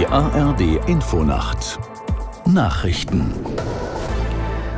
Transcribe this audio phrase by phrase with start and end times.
[0.00, 1.78] Die ARD Infonacht
[2.46, 3.34] Nachrichten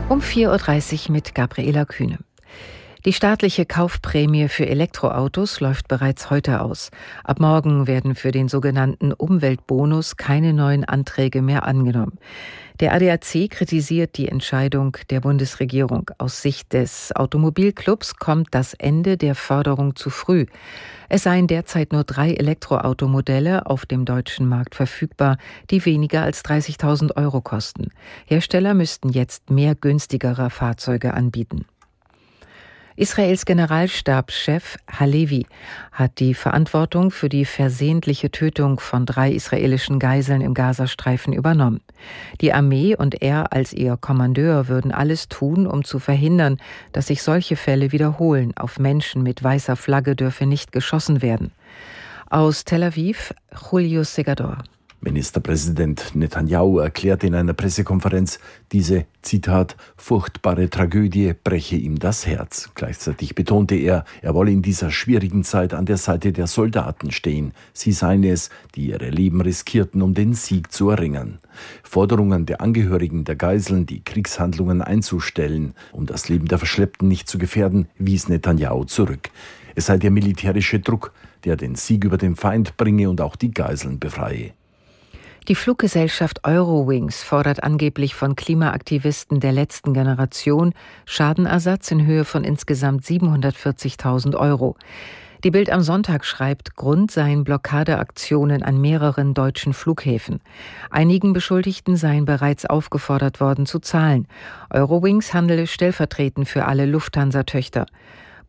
[0.08, 2.18] um 4.30 Uhr mit Gabriela Kühne.
[3.04, 6.92] Die staatliche Kaufprämie für Elektroautos läuft bereits heute aus.
[7.24, 12.18] Ab morgen werden für den sogenannten Umweltbonus keine neuen Anträge mehr angenommen.
[12.78, 16.12] Der ADAC kritisiert die Entscheidung der Bundesregierung.
[16.18, 20.46] Aus Sicht des Automobilclubs kommt das Ende der Förderung zu früh.
[21.08, 25.38] Es seien derzeit nur drei Elektroautomodelle auf dem deutschen Markt verfügbar,
[25.70, 27.88] die weniger als 30.000 Euro kosten.
[28.26, 31.66] Hersteller müssten jetzt mehr günstigere Fahrzeuge anbieten.
[32.94, 35.46] Israels Generalstabschef Halevi
[35.92, 41.80] hat die Verantwortung für die versehentliche Tötung von drei israelischen Geiseln im Gazastreifen übernommen.
[42.42, 46.58] Die Armee und er als ihr Kommandeur würden alles tun, um zu verhindern,
[46.92, 48.52] dass sich solche Fälle wiederholen.
[48.56, 51.52] Auf Menschen mit weißer Flagge dürfe nicht geschossen werden.
[52.28, 53.32] Aus Tel Aviv,
[53.70, 54.58] Julio Segador.
[55.04, 58.38] Ministerpräsident Netanyahu erklärte in einer Pressekonferenz,
[58.70, 62.70] diese, Zitat, furchtbare Tragödie breche ihm das Herz.
[62.76, 67.52] Gleichzeitig betonte er, er wolle in dieser schwierigen Zeit an der Seite der Soldaten stehen.
[67.72, 71.40] Sie seien es, die ihre Leben riskierten, um den Sieg zu erringen.
[71.82, 77.38] Forderungen der Angehörigen der Geiseln, die Kriegshandlungen einzustellen, um das Leben der Verschleppten nicht zu
[77.38, 79.30] gefährden, wies Netanyahu zurück.
[79.74, 81.12] Es sei der militärische Druck,
[81.44, 84.52] der den Sieg über den Feind bringe und auch die Geiseln befreie.
[85.48, 90.72] Die Fluggesellschaft Eurowings fordert angeblich von Klimaaktivisten der letzten Generation
[91.04, 94.76] Schadenersatz in Höhe von insgesamt 740.000 Euro.
[95.42, 100.38] Die Bild am Sonntag schreibt, Grund seien Blockadeaktionen an mehreren deutschen Flughäfen.
[100.90, 104.28] Einigen Beschuldigten seien bereits aufgefordert worden zu zahlen.
[104.70, 107.86] Eurowings handele stellvertretend für alle Lufthansa-Töchter.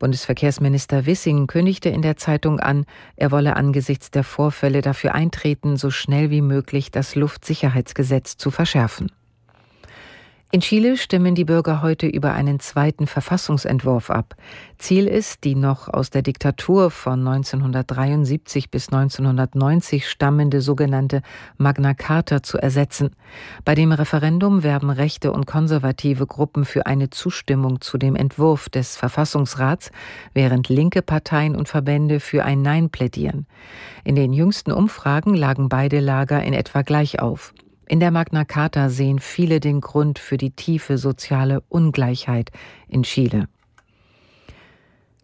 [0.03, 2.83] Bundesverkehrsminister Wissing kündigte in der Zeitung an,
[3.15, 9.13] er wolle angesichts der Vorfälle dafür eintreten, so schnell wie möglich das Luftsicherheitsgesetz zu verschärfen.
[10.53, 14.35] In Chile stimmen die Bürger heute über einen zweiten Verfassungsentwurf ab.
[14.77, 21.23] Ziel ist, die noch aus der Diktatur von 1973 bis 1990 stammende sogenannte
[21.57, 23.15] Magna Carta zu ersetzen.
[23.65, 28.95] Bei dem Referendum werben rechte und konservative Gruppen für eine Zustimmung zu dem Entwurf des
[28.95, 29.89] Verfassungsrats,
[30.35, 33.47] während linke Parteien und Verbände für ein Nein plädieren.
[34.03, 37.55] In den jüngsten Umfragen lagen beide Lager in etwa gleich auf.
[37.85, 42.49] In der Magna Carta sehen viele den Grund für die tiefe soziale Ungleichheit
[42.87, 43.47] in Chile.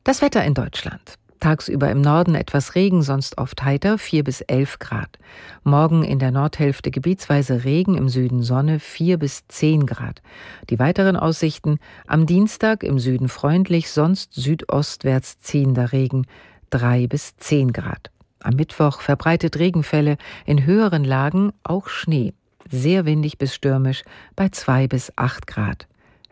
[0.04, 1.16] Das Wetter in Deutschland.
[1.40, 5.18] Tagsüber im Norden etwas Regen, sonst oft heiter, 4 bis 11 Grad.
[5.64, 10.22] Morgen in der Nordhälfte gebietsweise Regen, im Süden Sonne, 4 bis 10 Grad.
[10.70, 16.26] Die weiteren Aussichten am Dienstag im Süden freundlich, sonst südostwärts ziehender Regen,
[16.72, 18.12] 3 bis 10 Grad.
[18.42, 22.34] Am Mittwoch verbreitet Regenfälle, in höheren Lagen auch Schnee
[22.72, 24.04] sehr windig bis stürmisch
[24.36, 25.88] bei zwei bis acht Grad.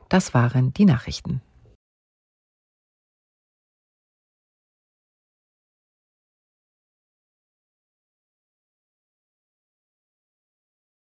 [0.09, 1.41] Das waren die Nachrichten.